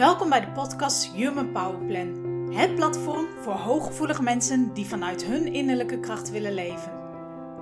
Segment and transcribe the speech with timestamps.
[0.00, 2.08] Welkom bij de podcast Human Power Plan.
[2.52, 6.92] Het platform voor hooggevoelige mensen die vanuit hun innerlijke kracht willen leven.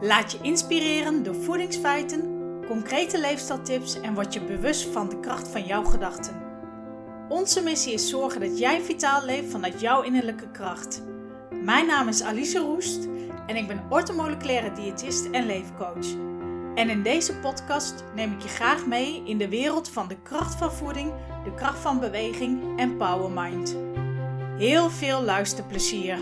[0.00, 2.20] Laat je inspireren door voedingsfeiten,
[2.66, 6.42] concrete leefstijltips en word je bewust van de kracht van jouw gedachten.
[7.28, 11.02] Onze missie is zorgen dat jij vitaal leeft vanuit jouw innerlijke kracht.
[11.50, 13.08] Mijn naam is Alice Roest
[13.46, 16.06] en ik ben ortomoleculaire diëtist en leefcoach.
[16.78, 20.54] En in deze podcast neem ik je graag mee in de wereld van de kracht
[20.54, 21.12] van voeding,
[21.44, 23.76] de kracht van beweging en power mind.
[24.58, 26.18] Heel veel luisterplezier.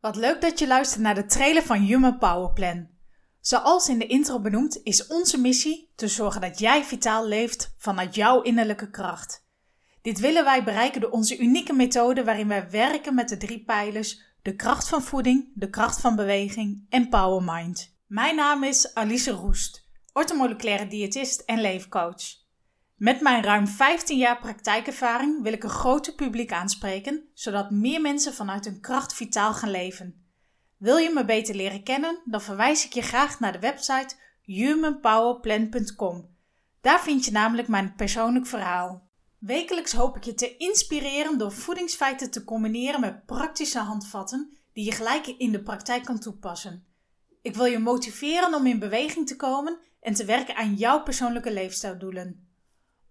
[0.00, 2.88] Wat leuk dat je luistert naar de trailer van Human Power Plan.
[3.40, 8.14] Zoals in de intro benoemd is onze missie te zorgen dat jij vitaal leeft vanuit
[8.14, 9.46] jouw innerlijke kracht.
[10.02, 14.31] Dit willen wij bereiken door onze unieke methode waarin wij werken met de drie pijlers
[14.42, 17.96] de kracht van voeding, de kracht van beweging en power mind.
[18.06, 22.22] Mijn naam is Alice Roest, ortomoleculaire diëtist en leefcoach.
[22.96, 28.34] Met mijn ruim 15 jaar praktijkervaring wil ik een groter publiek aanspreken, zodat meer mensen
[28.34, 30.26] vanuit hun kracht vitaal gaan leven.
[30.76, 36.36] Wil je me beter leren kennen, dan verwijs ik je graag naar de website humanpowerplan.com.
[36.80, 39.10] Daar vind je namelijk mijn persoonlijk verhaal.
[39.42, 44.92] Wekelijks hoop ik je te inspireren door voedingsfeiten te combineren met praktische handvatten die je
[44.92, 46.86] gelijk in de praktijk kan toepassen.
[47.40, 51.52] Ik wil je motiveren om in beweging te komen en te werken aan jouw persoonlijke
[51.52, 52.48] leefstijldoelen.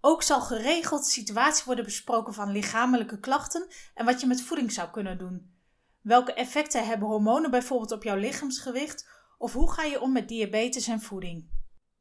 [0.02, 4.90] Ook zal geregeld situaties worden besproken van lichamelijke klachten en wat je met voeding zou
[4.90, 5.56] kunnen doen.
[6.02, 10.88] Welke effecten hebben hormonen bijvoorbeeld op jouw lichaamsgewicht of hoe ga je om met diabetes
[10.88, 11.50] en voeding?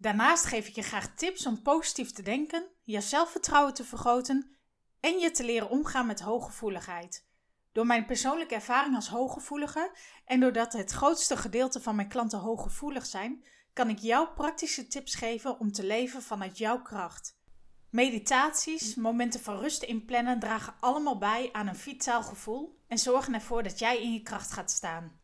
[0.00, 4.56] Daarnaast geef ik je graag tips om positief te denken, je zelfvertrouwen te vergroten
[5.00, 7.28] en je te leren omgaan met hooggevoeligheid.
[7.72, 13.06] Door mijn persoonlijke ervaring als hooggevoelige en doordat het grootste gedeelte van mijn klanten hooggevoelig
[13.06, 17.38] zijn, kan ik jou praktische tips geven om te leven vanuit jouw kracht.
[17.90, 23.62] Meditaties, momenten van rust inplannen dragen allemaal bij aan een vitaal gevoel en zorgen ervoor
[23.62, 25.20] dat jij in je kracht gaat staan.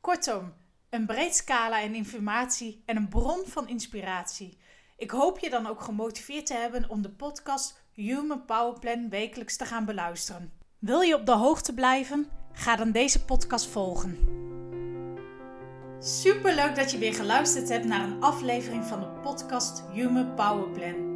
[0.00, 0.54] Kortom,
[0.94, 4.58] een breed scala en informatie en een bron van inspiratie.
[4.96, 9.56] Ik hoop je dan ook gemotiveerd te hebben om de podcast Human Power Plan wekelijks
[9.56, 10.52] te gaan beluisteren.
[10.78, 12.28] Wil je op de hoogte blijven?
[12.52, 14.18] Ga dan deze podcast volgen.
[15.98, 20.68] Super leuk dat je weer geluisterd hebt naar een aflevering van de podcast Human Power
[20.68, 21.12] Plan.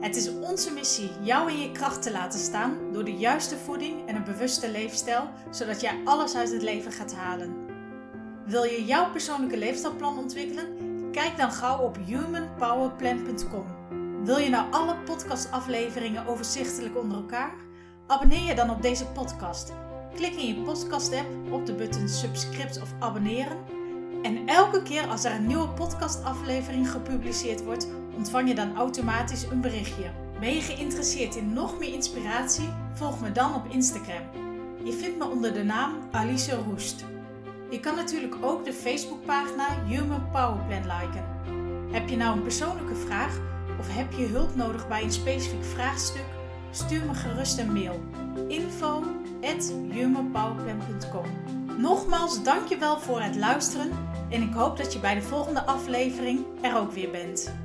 [0.00, 4.08] Het is onze missie jou in je kracht te laten staan door de juiste voeding
[4.08, 7.63] en een bewuste leefstijl, zodat jij alles uit het leven gaat halen.
[8.46, 10.66] Wil je jouw persoonlijke leefstijlplan ontwikkelen?
[11.12, 13.64] Kijk dan gauw op humanpowerplan.com.
[14.24, 17.54] Wil je nou alle podcastafleveringen overzichtelijk onder elkaar?
[18.06, 19.72] Abonneer je dan op deze podcast.
[20.14, 23.56] Klik in je podcast-app op de button subscribe of abonneren.
[24.22, 29.60] En elke keer als er een nieuwe podcastaflevering gepubliceerd wordt, ontvang je dan automatisch een
[29.60, 30.10] berichtje.
[30.40, 32.68] Ben je geïnteresseerd in nog meer inspiratie?
[32.94, 34.22] Volg me dan op Instagram.
[34.84, 37.04] Je vindt me onder de naam Alice Roest.
[37.74, 41.24] Je kan natuurlijk ook de Facebookpagina Human Power Plan liken.
[41.92, 43.38] Heb je nou een persoonlijke vraag
[43.78, 46.24] of heb je hulp nodig bij een specifiek vraagstuk?
[46.70, 48.02] Stuur me gerust een mail.
[48.48, 49.02] info
[51.78, 53.90] Nogmaals, dankjewel voor het luisteren
[54.30, 57.63] en ik hoop dat je bij de volgende aflevering er ook weer bent.